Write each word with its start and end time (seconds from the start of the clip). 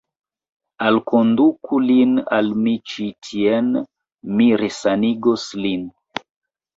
Alkonduku 0.85 1.77
lin 1.89 2.15
al 2.37 2.49
mi 2.61 2.73
ĉi 2.91 3.05
tien; 3.27 3.69
mi 4.39 4.47
resanigos 4.63 5.45
lin. 5.67 5.85